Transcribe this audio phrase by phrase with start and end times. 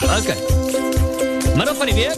[0.00, 0.36] Okay.
[1.56, 2.16] Middag van die week.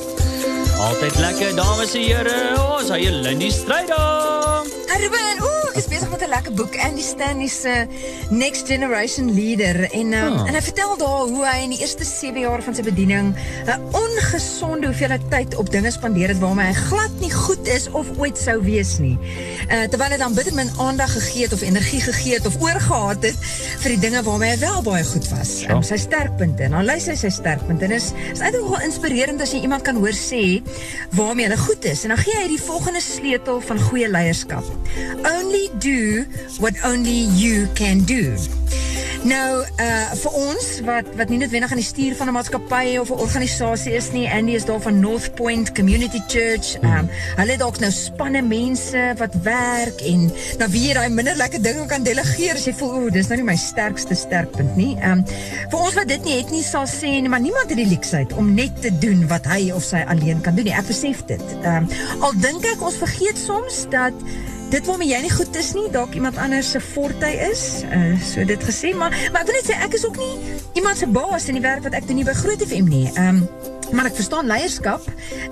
[0.79, 2.35] Altyd lekker dames en here.
[2.55, 4.63] Ons oh, hy Lindy Stryder.
[4.95, 7.87] Ruben, ooh, ek is besig met 'n lekker boek Andy Stanley se
[8.31, 10.47] Next Generation Leader en um, oh.
[10.49, 13.33] en hy vertel daar hoe hy in die eerste 7 jaar van sy bediening
[13.65, 18.07] 'n ongesonde hoeveelheid tyd op dinge spandeer het waarmee hy glad nie goed is of
[18.19, 19.17] ooit sou wees nie.
[19.71, 23.25] Uh terwyl hy dan bitter min aandag gegee het of energie gegee het of oorgehad
[23.25, 23.39] het
[23.85, 25.61] vir die dinge waarmee hy wel baie goed was.
[25.65, 25.75] Ja.
[25.75, 26.67] Um, sy sterkpunte.
[26.69, 27.85] En dan lei sy sy sterkpunte.
[27.85, 30.61] En is is eintlik wel inspirerend as jy iemand kan hoor sê
[31.17, 32.05] waarmee hulle goed is.
[32.05, 34.65] En dan gee hy die volgende sleutel van goeie leierskap.
[35.25, 36.25] Only do
[36.59, 38.37] what only you can do.
[39.25, 43.09] Nou, uh vir ons wat wat nie noodwendig aan die stuur van 'n maatskappy of
[43.09, 46.77] 'n organisasie is nie, Andy is daar van North Point Community Church.
[46.83, 51.37] Um hulle het dalk nou spanne mense wat werk en dan wie jy daai minder
[51.37, 54.97] lekker dinge kan delegeer as jy voel, o, dis nou nie my sterkste sterkpunt nie.
[55.01, 55.25] Um
[55.71, 58.33] vir ons wat dit nie het nie sal sê nie, maar niemand het die leksheid
[58.33, 60.77] om net te doen wat hy of sy alleen kan doen nie.
[60.77, 61.57] Ek besef dit.
[61.65, 61.89] Um
[62.21, 64.13] al dink ek ons vergeet soms dat
[64.71, 67.83] dit waarmee jy nie goed is nie, dalk iemand anders se forte is.
[67.91, 70.35] Uh so dit gesê, maar maar ek wil net sê ek is ook nie
[70.75, 73.07] iemand se baas in die werk wat ek doen nie by Groot FM nie.
[73.15, 75.05] Ehm um, maar ek verstaan leierskap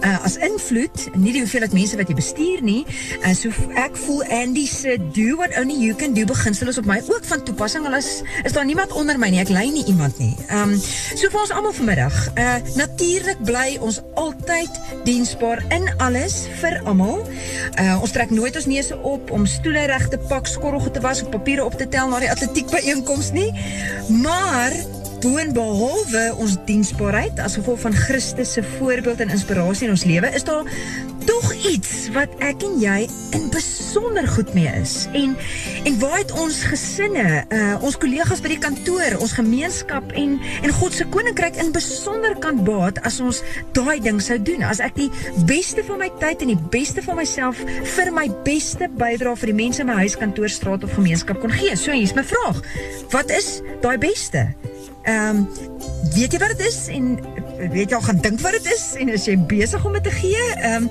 [0.03, 2.81] uh, as invloed, nie die hoeveelheid mense wat jy bestuur nie.
[3.23, 6.89] Uh, so ek voel Andy se do what only you can do beginsel is op
[6.89, 7.87] my ook van toepassing.
[7.89, 8.11] Al is
[8.43, 9.41] is daar niemand onder my nie.
[9.43, 10.35] Ek lei nie iemand nie.
[10.49, 12.19] Ehm um, so vir ons almal vanmiddag.
[12.35, 17.23] Uh natuurlik bly ons altyd diensbaar in alles vir almal.
[17.79, 21.23] Uh ons trek nooit ons neuse op om stoele reg te pak, skorrels te was
[21.23, 23.51] of papiere op te tel na die atletiek byeenkoms nie.
[24.23, 24.75] Maar
[25.23, 30.45] boonbehalwe ons diensbaarheid as gevolg van Christus se voorbeeld en inspirasie in ons lewe, is
[30.45, 30.67] daar
[31.27, 32.97] tog iets wat ek en jy
[33.37, 35.07] in besonder goed mee is.
[35.15, 35.37] En
[35.87, 40.75] en waar het ons gesinne, uh ons kollegas by die kantoor, ons gemeenskap en en
[40.81, 43.43] God se koninkryk in besonder kan baat as ons
[43.77, 44.67] daai ding sou doen.
[44.67, 45.11] As ek die
[45.47, 47.63] beste van my tyd en die beste van myself
[47.97, 51.55] vir my beste bydra vir die mense in my huis, kantoor, straat of gemeenskap kon
[51.55, 51.77] gee.
[51.79, 52.63] So hier's my vraag.
[53.15, 54.51] Wat is daai beste?
[55.03, 55.49] Ehm um,
[56.15, 57.19] weet jy wat dit is en
[57.73, 60.15] weet jy al gaan dink wat dit is en is jy besig om dit te
[60.21, 60.45] gee?
[60.55, 60.91] Ehm um,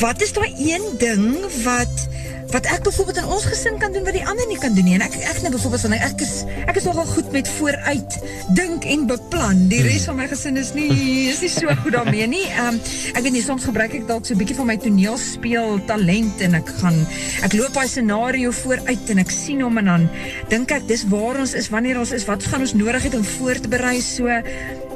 [0.00, 1.24] wat is daai een ding
[1.64, 2.08] wat
[2.52, 4.94] wat ek byvoorbeeld in ons gesin kan doen wat die ander nie kan doen nie.
[4.98, 6.34] En ek ek net byvoorbeeld van ek is
[6.66, 8.18] ek is nogal goed met vooruit
[8.58, 9.64] dink en beplan.
[9.72, 10.90] Die res van my gesin is nie
[11.32, 12.44] is nie so goed daarmee nie.
[12.52, 12.80] Ehm um,
[13.14, 16.54] ek weet nie soms gebruik ek dalk so 'n bietjie van my toneelspeel talent en
[16.60, 16.98] ek gaan
[17.42, 20.08] ek loop daai scenario vooruit en ek sien hom en dan
[20.48, 23.24] dink ek dis waar ons is wanneer ons is wat gaan ons nodig het om
[23.24, 24.28] voor te berei so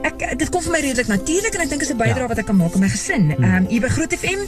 [0.08, 2.30] ek dit kom vir my redelik natuurlik en ek dink is 'n bydrae ja.
[2.32, 3.30] wat ek kan maak aan my gesin.
[3.30, 3.44] Hmm.
[3.44, 4.40] Ehm um, hier by Groot FM.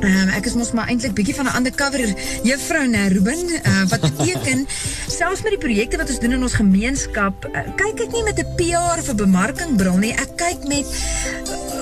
[0.00, 3.84] Ehm um, ek is mos maar eintlik bietjie van 'n undercover juffrou nou Ruben uh,
[3.92, 4.66] wat beteken
[5.18, 8.38] selfs met die projekte wat ons doen in ons gemeenskap, uh, kyk ek nie met
[8.38, 10.12] 'n PR of 'n bemarking bril nie.
[10.12, 10.86] Ek kyk met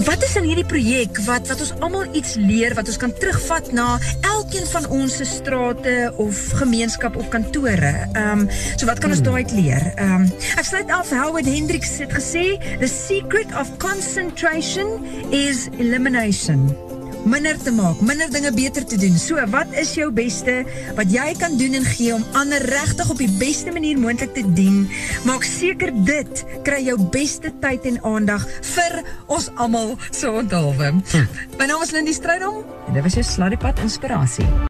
[0.07, 3.71] wat is in hierdie projek wat wat ons almal iets leer wat ons kan terugvat
[3.77, 3.87] na
[4.33, 7.93] elkeen van ons se strate of gemeenskap of kantore.
[8.13, 8.47] Ehm um,
[8.77, 9.29] so wat kan ons hmm.
[9.31, 9.93] daaruit leer?
[9.95, 12.47] Ehm um, ek sluit af Howard Hendricks het gesê
[12.81, 14.99] the secret of concentration
[15.31, 16.92] is elimination.
[17.23, 19.15] Minder te maak, minder dinge beter te doen.
[19.19, 20.65] So, wat is jou beste
[20.97, 24.43] wat jy kan doen en gee om ander regtig op die beste manier moontlik te
[24.57, 24.89] dien?
[25.29, 28.99] Maak seker dit kry jou beste tyd en aandag vir
[29.31, 30.95] ons almal so onthaalwe.
[31.15, 31.27] Hm.
[31.61, 34.49] My naam is Lindy Strydom en dit was jou Sladdiepad inspirasie.